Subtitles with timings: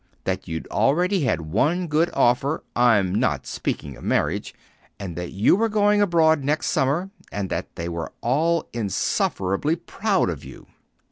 [0.23, 4.51] That you'd already had one good offer I'm not speaking of marriage
[4.99, 10.27] and that you were going abroad next summer, and that they were all insufferably proud
[10.31, 10.65] of you."